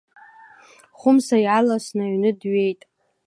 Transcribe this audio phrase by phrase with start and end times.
[0.99, 2.81] Хәымса иаарласны аҩны дҩеит.